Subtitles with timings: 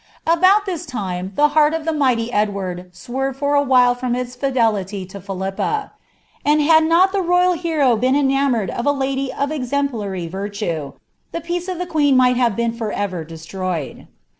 [0.25, 4.35] About this time, the heart of the mighty Edward swerved for a while from its
[4.35, 5.91] fidelity to Philippa;
[6.43, 10.93] and had not the royal hero been enamoured of a lady of exemplary virtue,
[11.31, 14.07] the peace of the queen might have been for erer destroyed.